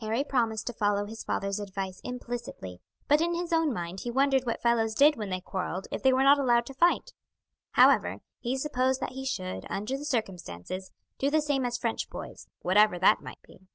[0.00, 4.44] Harry promised to follow his father's advice implicitly, but in his own mind he wondered
[4.44, 7.12] what fellows did when they quarrelled if they were not allowed to fight;
[7.74, 12.48] however, he supposed that he should, under the circumstances, do the same as French boys,
[12.60, 13.68] whatever that might be.